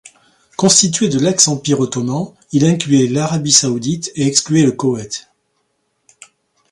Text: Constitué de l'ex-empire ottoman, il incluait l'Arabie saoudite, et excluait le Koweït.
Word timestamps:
Constitué 0.57 1.09
de 1.09 1.19
l'ex-empire 1.19 1.79
ottoman, 1.79 2.33
il 2.53 2.65
incluait 2.65 3.05
l'Arabie 3.05 3.51
saoudite, 3.51 4.11
et 4.15 4.25
excluait 4.25 4.63
le 4.63 4.71
Koweït. 4.71 5.29